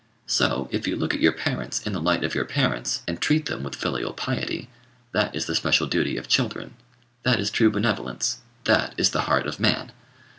[0.25, 3.45] So, if you look at your parents in the light of your parents, and treat
[3.45, 4.67] them with filial piety,
[5.11, 6.73] that is the special duty of children;
[7.21, 9.91] that is true benevolence; that is the heart of man.